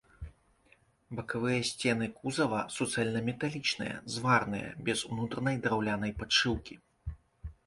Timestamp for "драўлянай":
5.69-6.11